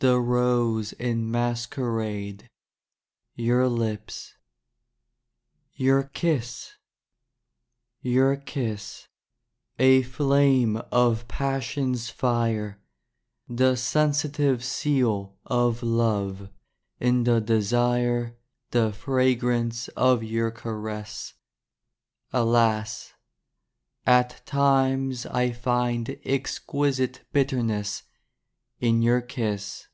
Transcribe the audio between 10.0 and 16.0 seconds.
flame Of Passion's fire The sensitive Seal Of